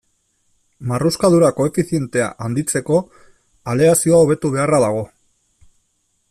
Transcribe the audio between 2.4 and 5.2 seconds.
handitzeko aleazioa hobetu beharra dago.